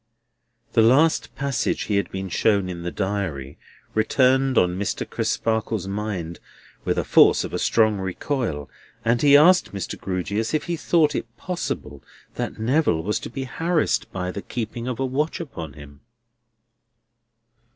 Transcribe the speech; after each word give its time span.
The 0.73 0.81
last 0.81 1.35
passage 1.35 1.83
he 1.83 1.97
had 1.97 2.09
been 2.09 2.27
shown 2.27 2.69
in 2.69 2.81
the 2.81 2.89
Diary 2.89 3.59
returned 3.93 4.57
on 4.57 4.75
Mr. 4.79 5.07
Crisparkle's 5.07 5.87
mind 5.87 6.39
with 6.83 6.95
the 6.95 7.03
force 7.03 7.43
of 7.43 7.53
a 7.53 7.59
strong 7.59 7.99
recoil, 7.99 8.67
and 9.05 9.21
he 9.21 9.37
asked 9.37 9.73
Mr. 9.73 9.99
Grewgious 10.01 10.55
if 10.55 10.63
he 10.63 10.75
thought 10.75 11.13
it 11.13 11.37
possible 11.37 12.03
that 12.33 12.57
Neville 12.57 13.03
was 13.03 13.19
to 13.19 13.29
be 13.29 13.43
harassed 13.43 14.11
by 14.11 14.31
the 14.31 14.41
keeping 14.41 14.87
of 14.87 14.99
a 14.99 15.05
watch 15.05 15.39
upon 15.39 15.73
him? 15.73 15.99